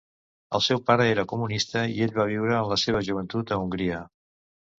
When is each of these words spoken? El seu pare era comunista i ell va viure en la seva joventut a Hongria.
El 0.59 0.61
seu 0.67 0.79
pare 0.87 1.05
era 1.09 1.25
comunista 1.31 1.83
i 1.97 2.01
ell 2.07 2.15
va 2.15 2.25
viure 2.33 2.57
en 2.63 2.71
la 2.73 2.79
seva 2.85 3.03
joventut 3.11 3.55
a 3.55 3.61
Hongria. 3.61 4.03